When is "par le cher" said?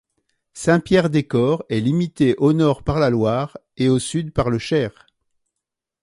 4.33-5.05